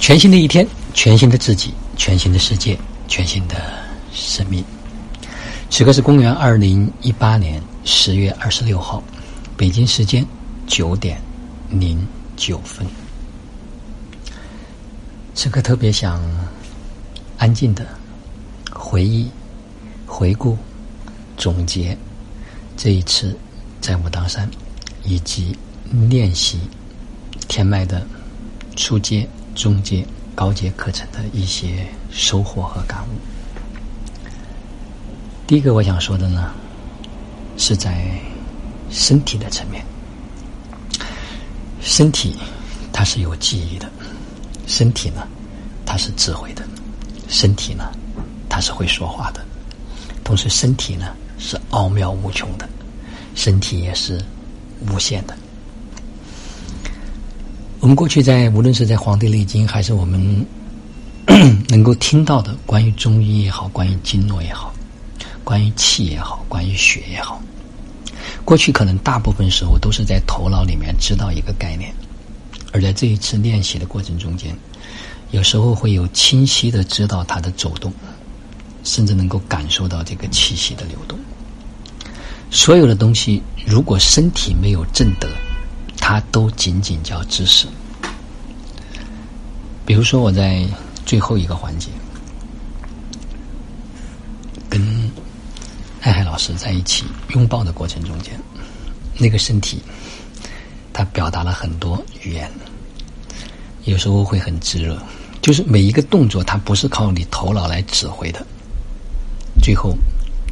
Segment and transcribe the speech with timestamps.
[0.00, 2.76] 全新的一天，全新的自己，全新的世界，
[3.06, 3.56] 全新的
[4.12, 4.64] 生命。
[5.68, 9.02] 此刻是公元二零一八年十月二十六号，
[9.58, 10.26] 北京时间
[10.66, 11.20] 九点
[11.68, 12.84] 零九分。
[15.34, 16.20] 此刻特别想
[17.36, 17.86] 安静的
[18.72, 19.30] 回忆、
[20.06, 20.56] 回顾、
[21.36, 21.96] 总结
[22.74, 23.38] 这一次
[23.82, 24.50] 在武当山
[25.04, 25.54] 以及
[26.08, 26.58] 练习
[27.48, 28.04] 天麦的
[28.76, 29.28] 初阶。
[29.54, 33.08] 中阶、高阶课程的一些收获和感悟。
[35.46, 36.52] 第一个我想说的呢，
[37.56, 38.10] 是在
[38.90, 39.84] 身体的层面。
[41.80, 42.36] 身体
[42.92, 43.90] 它是有记忆的，
[44.66, 45.26] 身体呢
[45.84, 46.62] 它是智慧的，
[47.28, 47.90] 身体呢
[48.48, 49.44] 它是会说话的，
[50.22, 52.68] 同时身体呢是奥妙无穷的，
[53.34, 54.22] 身体也是
[54.92, 55.36] 无限的。
[57.80, 60.46] 我们过去在无论是在《黄帝内经》，还是我们
[61.66, 64.70] 能够听到的关于中医也好，关于经络也好，
[65.42, 67.42] 关于气也好，关于血也好，
[68.44, 71.90] 过去可能大部分时候都是在头脑里面知道一个概念，
[72.70, 74.54] 而在这一次练习的过程中间，
[75.30, 77.90] 有时候会有清晰的知道它的走动，
[78.84, 81.18] 甚至能够感受到这个气息的流动。
[82.50, 85.26] 所有的东西，如果身体没有正德。
[86.10, 87.68] 它都仅仅叫知识。
[89.86, 90.66] 比如说，我在
[91.06, 91.88] 最后一个环节
[94.68, 95.08] 跟
[96.00, 98.32] 爱海老师在一起拥抱的过程中间，
[99.20, 99.80] 那个身体，
[100.92, 102.50] 它表达了很多语言，
[103.84, 105.00] 有时候会很炙热。
[105.40, 108.44] 就是每一个动作，它不是靠你头脑来指挥的。
[109.62, 109.94] 最后，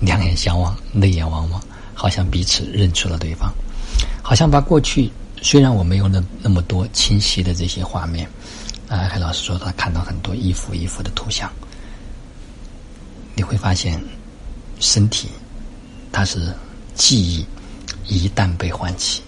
[0.00, 3.52] 两眼相望，泪眼汪汪，好像彼此认出了对方，
[4.22, 5.12] 好像把过去。
[5.44, 8.28] 虽然我没有那那么多清晰的这些画面，
[8.88, 11.50] 啊，海老师说他看到很多一幅一幅的图像，
[13.34, 14.00] 你会发现，
[14.78, 15.28] 身体
[16.12, 16.54] 它是
[16.94, 17.44] 记忆，
[18.06, 19.20] 一旦被唤起，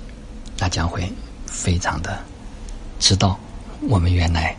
[0.57, 1.13] 那将会
[1.47, 2.17] 非常的
[3.01, 3.37] 知道
[3.89, 4.57] 我们原来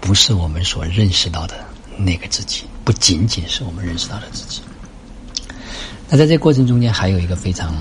[0.00, 1.56] 不是我们所认识到的
[1.96, 4.62] 那个自己，不仅仅是我们认识到的自己。
[6.08, 7.74] 那在这过程中间，还有一个非常。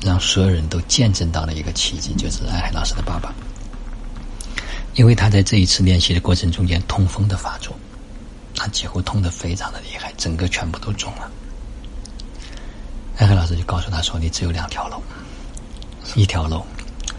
[0.00, 3.34] 让所有人都见证到了一个奇迹，就是艾海老师的爸爸，
[4.94, 7.76] 因为他在这一次练习的过程中间痛风的发作，
[8.54, 11.30] 他几乎痛得非常的厉害，整个全部都肿了。
[13.16, 15.02] 艾海老师就告诉他说：“你只有两条路，
[16.14, 16.64] 一条路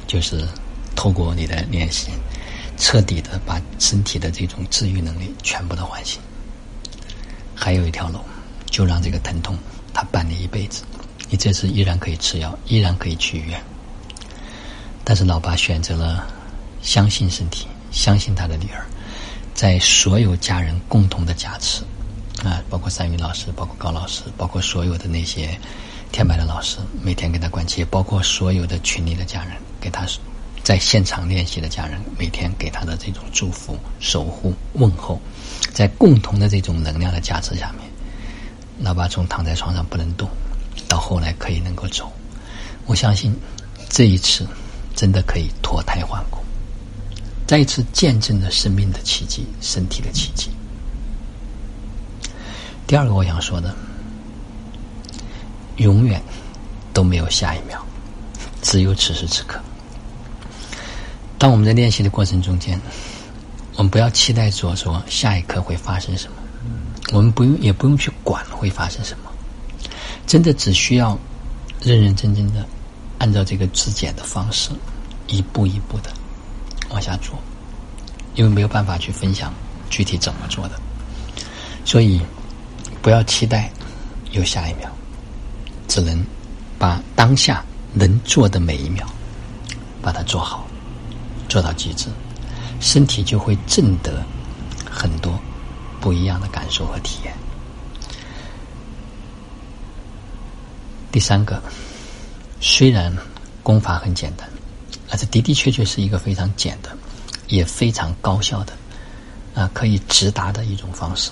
[0.08, 0.48] 就是
[0.96, 2.12] 透过你的练习，
[2.78, 6.22] 彻底的把身体的这种治愈能力全部的唤醒；
[7.54, 8.20] 还有一条路，
[8.72, 9.58] 就让这个疼痛
[9.94, 10.84] 它伴你一辈子。”
[11.30, 13.62] 你这次依然可以吃药，依然可以去医院，
[15.04, 16.26] 但是老爸选择了
[16.82, 18.84] 相信身体，相信他的女儿，
[19.54, 21.84] 在所有家人共同的加持
[22.44, 25.56] 啊，包括三云老师，包括高老师，包括所有的那些
[26.12, 30.08] 天白的老师，每天给他关切，包括所有的群里的家人，给他
[30.64, 35.22] 在现场练习的家人，每天给他的这种祝福、守护、问候，
[35.74, 37.88] 在共同的这种能量的加持下面，
[38.80, 40.28] 老爸从躺在床上不能动。
[40.88, 42.12] 到后来可以能够走，
[42.86, 43.36] 我相信
[43.90, 44.48] 这一次
[44.96, 46.40] 真的可以脱胎换骨，
[47.46, 50.50] 再一次见证了生命的奇迹、身体的奇迹。
[52.88, 53.76] 第二个我想说的，
[55.78, 56.22] 永远
[56.92, 57.80] 都没有下一秒，
[58.64, 59.60] 只有此时此刻。
[61.38, 62.82] 当我们在练习的过程中间，
[63.76, 66.38] 我们不要期待着说下一刻会发生什么，
[67.14, 69.32] 我们不用也不用去管会发生什么。
[70.30, 71.18] 真的只需要
[71.82, 72.64] 认认真真的
[73.18, 74.70] 按照这个质检的方式，
[75.26, 76.12] 一步一步的
[76.92, 77.34] 往下做，
[78.36, 79.52] 因为没有办法去分享
[79.90, 80.80] 具体怎么做的，
[81.84, 82.22] 所以
[83.02, 83.72] 不要期待
[84.30, 84.88] 有下一秒，
[85.88, 86.24] 只能
[86.78, 89.10] 把当下能做的每一秒
[90.00, 90.68] 把它做好，
[91.48, 92.08] 做到极致，
[92.80, 94.24] 身体就会挣得
[94.88, 95.40] 很多
[96.00, 97.34] 不一样的感受和体验。
[101.12, 101.62] 第三个，
[102.62, 103.12] 虽然
[103.64, 104.48] 功法很简单，
[105.10, 106.96] 而这的的确确是一个非常简的，
[107.48, 108.74] 也非常高效的，
[109.56, 111.32] 啊，可以直达的一种方式。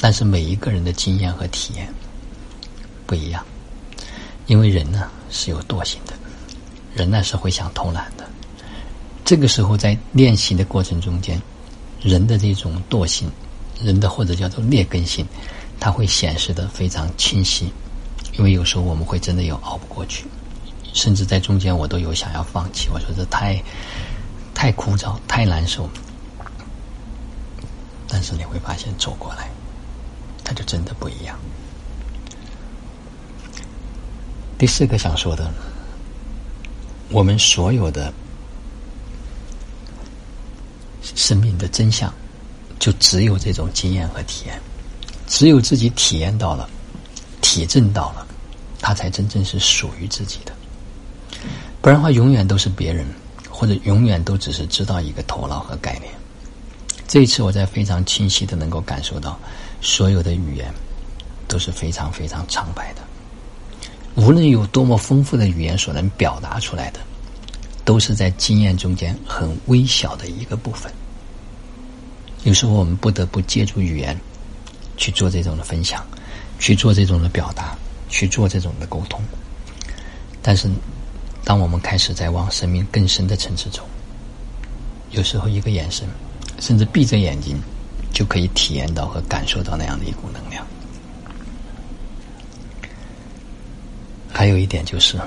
[0.00, 1.88] 但是每一个人的经验和体验
[3.06, 3.44] 不一样，
[4.46, 6.12] 因为人呢是有惰性的，
[6.94, 8.28] 人呢是会想偷懒的。
[9.24, 11.40] 这个时候在练习的过程中间，
[12.02, 13.30] 人的这种惰性，
[13.80, 15.24] 人的或者叫做劣根性，
[15.78, 17.72] 它会显示的非常清晰。
[18.38, 20.26] 因为有时候我们会真的有熬不过去，
[20.92, 22.88] 甚至在中间我都有想要放弃。
[22.90, 23.62] 我说这太
[24.54, 25.88] 太枯燥、太难受。
[28.08, 29.50] 但是你会发现走过来，
[30.44, 31.36] 它就真的不一样。
[34.56, 35.52] 第四个想说的，
[37.10, 38.12] 我们所有的
[41.02, 42.12] 生命的真相，
[42.78, 44.58] 就只有这种经验和体验，
[45.26, 46.68] 只有自己体验到了、
[47.42, 48.25] 体证到了，
[48.86, 50.52] 它才真正是属于自己的。
[51.82, 53.04] 不然的话，永远都是别人，
[53.50, 56.04] 或者永远都只是知道一个头脑和概念。
[57.08, 59.36] 这一次，我在非常清晰的能够感受到，
[59.80, 60.72] 所有的语言
[61.48, 63.02] 都是非常非常苍白的。
[64.14, 67.00] 无论有多么丰富的语言所能表达出来的，
[67.84, 70.92] 都是在经验中间很微小的一个部分。
[72.44, 74.16] 有时候我们不得不借助语言
[74.96, 76.06] 去做这种的分享，
[76.60, 77.76] 去做这种的表达，
[78.08, 79.20] 去做这种的沟通。
[80.42, 80.68] 但是，
[81.44, 83.82] 当我们开始在往生命更深的层次走，
[85.10, 86.08] 有时候一个眼神。
[86.58, 87.60] 甚至闭着眼睛，
[88.14, 90.66] 就可以体验到和感受到那样的一股能量。
[94.32, 95.20] 还有一点就是，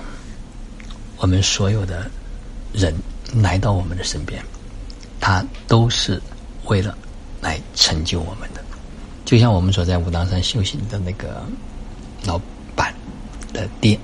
[1.18, 2.10] 我们所有的
[2.74, 2.92] 人
[3.36, 4.44] 来到我们的身边，
[5.20, 6.20] 他都是
[6.66, 6.98] 为了
[7.42, 8.64] 来成就我们的。
[9.26, 11.46] 就像我们所在武当山修行的那个
[12.26, 12.42] 老
[13.60, 14.00] 的爹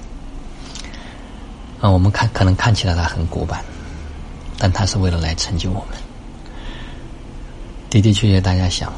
[1.80, 3.64] 啊，我们看可能看起来他很古板，
[4.58, 5.98] 但他是为了来成就我们。
[7.90, 8.92] 的的确确，大家想，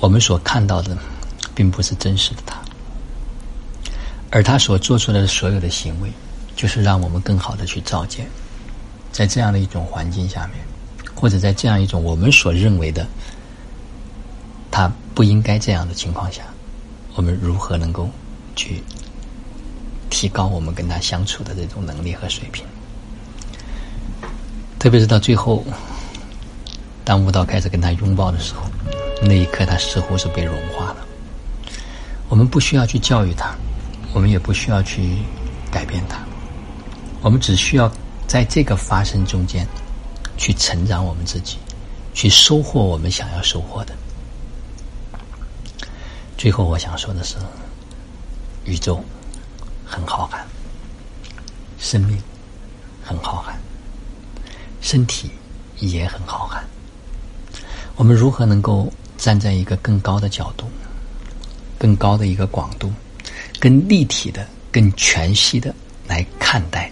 [0.00, 0.96] 我们所看到的，
[1.54, 2.56] 并不是真实的他，
[4.30, 6.12] 而他所做出来的所有的行为，
[6.54, 8.28] 就是让我们更好的去照见，
[9.10, 10.64] 在这样的一种环境下面，
[11.14, 13.04] 或者在这样一种我们所认为的
[14.70, 16.42] 他不应该这样的情况下，
[17.16, 18.08] 我们如何能够
[18.54, 18.80] 去
[20.14, 22.64] 提高我们跟他相处的这种能力和水平？
[24.78, 25.64] 特别是到最后。
[27.04, 28.62] 当舞蹈开始跟他拥抱的时候，
[29.20, 30.96] 那一刻他似乎是被融化了。
[32.28, 33.54] 我们不需要去教育他，
[34.14, 35.18] 我们也不需要去
[35.68, 36.18] 改变他，
[37.20, 37.90] 我们只需要
[38.28, 39.66] 在这个发生中间
[40.38, 41.58] 去成长我们自己，
[42.14, 43.92] 去收获我们想要收获的。
[46.38, 47.34] 最后我想说的是，
[48.64, 49.04] 宇宙
[49.94, 50.38] 很浩瀚，
[51.78, 52.20] 生命
[53.04, 53.54] 很浩瀚，
[54.80, 55.30] 身体
[55.78, 56.58] 也很浩瀚。
[57.94, 60.68] 我们如何能够站在一个更高的角度、
[61.78, 62.92] 更高的一个广度、
[63.60, 65.72] 更立体的、更全息的
[66.08, 66.90] 来看待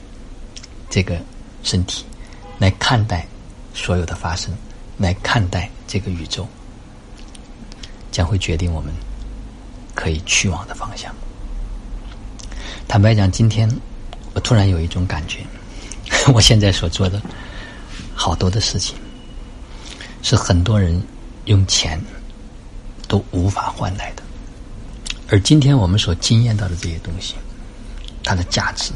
[0.88, 1.20] 这个
[1.64, 2.04] 身体，
[2.60, 3.26] 来看待
[3.74, 4.54] 所有的发生，
[4.96, 6.46] 来看待这个宇宙，
[8.12, 8.94] 将会决定我们
[9.92, 11.12] 可以去往的方向。
[12.88, 13.70] 坦白讲，今天
[14.34, 15.38] 我突然有一种感觉，
[16.34, 17.20] 我现在所做的
[18.14, 18.96] 好多的事情。
[20.24, 21.02] 是很多人
[21.46, 22.00] 用钱
[23.08, 24.22] 都无法换来的，
[25.28, 27.34] 而今天我们所经验到的这些东西，
[28.22, 28.92] 它的价值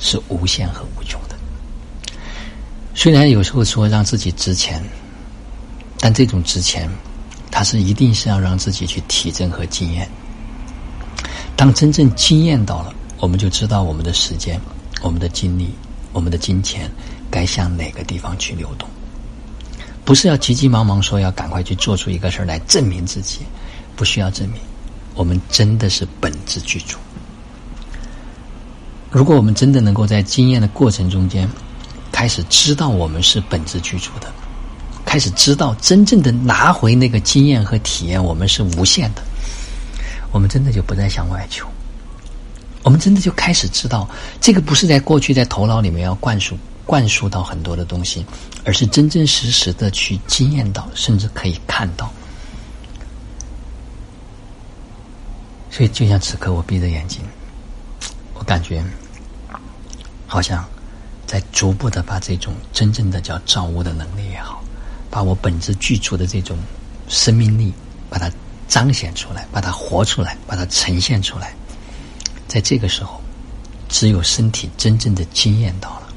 [0.00, 1.36] 是无限和无穷的。
[2.94, 4.82] 虽然有时候说让自己值钱，
[5.98, 6.88] 但这种值钱，
[7.50, 10.08] 它是一定是要让自己去体证和经验。
[11.54, 14.60] 当真正经验到了，我们就知道我们的时间、
[15.00, 15.72] 我们的精力、
[16.12, 16.90] 我们的金钱
[17.30, 18.88] 该向哪个地方去流动。
[20.04, 23.42] 不是要急急忙忙说要赶快去做出一个事儿来证明自己，
[23.94, 24.60] 不需要证明，
[25.14, 26.98] 我们真的是本质具足。
[29.08, 31.48] 如果我们真的能够在经验的过程中间，
[32.10, 34.26] 开始知道我们是本质具足的，
[35.06, 39.22] 开始知道真正的拿回那个经验和体验，我们是无限的，
[40.32, 41.68] 我们真的就不再向外求，
[42.82, 44.08] 我们真的就开始知道，
[44.40, 46.56] 这个不是在过去在头脑里面要灌输。
[46.84, 48.26] 灌输到很多的东西，
[48.64, 52.12] 而是真真实实的去经验到，甚至可以看到。
[55.70, 57.22] 所以，就像此刻我闭着眼睛，
[58.34, 58.82] 我感觉
[60.26, 60.68] 好像
[61.24, 64.62] 在逐步的把这种真正的叫造物的能力也好，
[65.08, 66.58] 把我本质具足的这种
[67.08, 67.72] 生命力，
[68.10, 68.28] 把它
[68.66, 71.54] 彰显出来，把它活出来，把它呈现出来。
[72.52, 73.18] 在这个时候，
[73.88, 76.08] 只有身体真正的经验到了。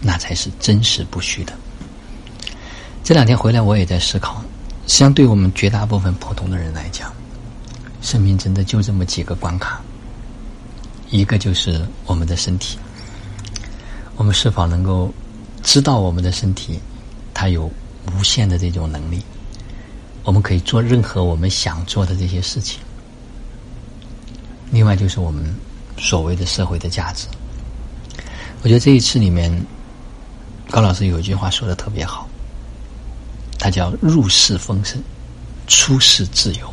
[0.00, 1.52] 那才是真实不虚的。
[3.04, 4.42] 这两天回来，我也在思考，
[4.88, 7.12] 相对我们绝大部分普通的人来讲，
[8.02, 9.80] 生命真的就这么几个关卡。
[11.10, 12.76] 一个就是我们的身体，
[14.16, 15.14] 我们是否能够
[15.62, 16.80] 知道我们的身体，
[17.32, 17.70] 它有
[18.18, 19.22] 无限的这种能力，
[20.24, 22.80] 我们可以做任何我们想做的这些事情。
[24.70, 25.44] 另外就是我们
[25.98, 27.26] 所谓的社会的价值，
[28.62, 29.50] 我觉得这一次里面。
[30.72, 32.28] 高老师有一句话说的特别好，
[33.58, 35.02] 他叫“入世丰盛”。
[35.66, 36.72] 出世自由。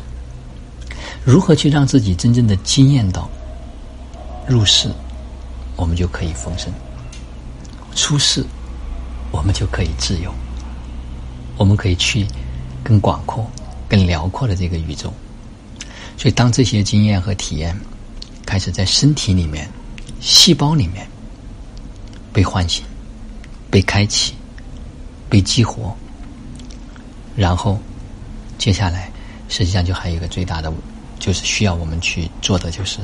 [1.24, 3.28] 如何去让自己真正的惊艳到
[4.46, 4.88] 入世，
[5.74, 6.70] 我们就可以丰盛；
[7.96, 8.44] 出世，
[9.32, 10.32] 我们就可以自由。
[11.56, 12.24] 我们可以去
[12.84, 13.44] 更广阔、
[13.88, 15.12] 更辽阔的这个宇宙。
[16.18, 17.78] 所以，当这些经验和体验
[18.44, 19.70] 开始在身体里面、
[20.20, 21.06] 细胞里面
[22.32, 22.84] 被唤醒、
[23.70, 24.34] 被开启、
[25.30, 25.96] 被激活，
[27.36, 27.78] 然后
[28.58, 29.12] 接下来，
[29.48, 30.72] 实际上就还有一个最大的，
[31.20, 32.98] 就是需要我们去做的，就是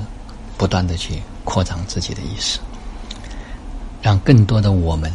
[0.59, 2.59] 不断的去扩张自己的意识，
[4.02, 5.12] 让更多的我们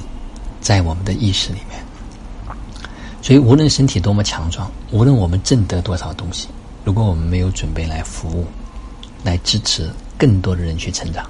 [0.61, 1.83] 在我们的意识里面。
[3.21, 6.47] 所以，无论身体多么强壮，无论我们挣得多少东西。
[6.89, 8.47] 如果我们没有准备来服务，
[9.23, 11.23] 来支持更多的人去成长，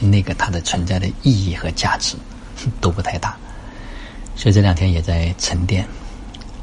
[0.00, 2.16] 那个它的存在的意义和价值
[2.80, 3.36] 都不太大。
[4.34, 5.86] 所以这两天也在沉淀，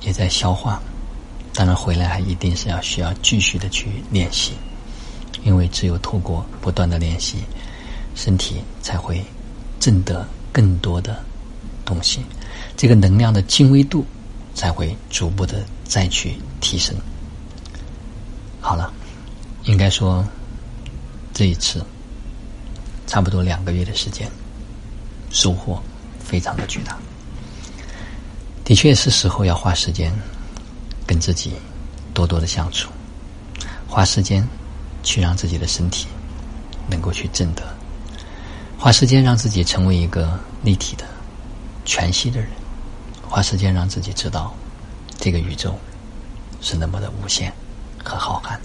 [0.02, 0.84] 也在消化。
[1.54, 4.52] 当然回来还一定是要需要继续的去练习，
[5.46, 7.38] 因为只有透过不断的练习，
[8.16, 9.24] 身体才会
[9.80, 11.24] 挣得更多的
[11.86, 12.20] 东西，
[12.76, 14.06] 这个能量的精微度
[14.54, 16.94] 才会逐步的再去提升。
[18.62, 18.94] 好了，
[19.64, 20.24] 应该说
[21.34, 21.84] 这一次
[23.08, 24.30] 差不多两个月的时间，
[25.32, 25.82] 收获
[26.20, 26.98] 非常的巨大。
[28.64, 30.14] 的确是时候要花时间
[31.06, 31.54] 跟自己
[32.14, 32.90] 多多的相处，
[33.88, 34.48] 花时间
[35.04, 36.08] 去让自己的身体
[36.88, 37.64] 能够去正得，
[38.78, 41.04] 花时间让自己成为一个立体的、
[41.84, 42.50] 全息的人，
[43.28, 44.56] 花时间让自己知道
[45.18, 45.78] 这个宇宙
[46.62, 47.52] 是那么的无限。
[48.04, 48.58] 和浩瀚，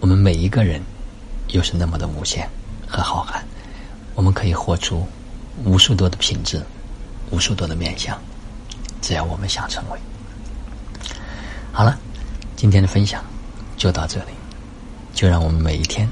[0.00, 0.82] 我们每一个人
[1.48, 2.48] 又是那么的无限
[2.86, 3.40] 和浩瀚，
[4.14, 5.06] 我们可以活出
[5.64, 6.62] 无数多的品质，
[7.30, 8.18] 无数多的面相，
[9.00, 9.98] 只要我们想成为。
[11.72, 11.98] 好了，
[12.56, 13.24] 今天的分享
[13.76, 14.32] 就到这里，
[15.14, 16.08] 就让我们每一天、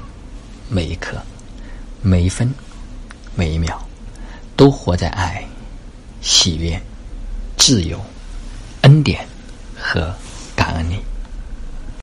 [0.69, 1.17] 每一刻、
[2.01, 2.53] 每一分、
[3.35, 3.79] 每一秒，
[4.55, 5.43] 都活在爱、
[6.21, 6.81] 喜悦、
[7.57, 7.99] 自由、
[8.81, 9.25] 恩典
[9.77, 10.13] 和
[10.55, 10.99] 感恩里。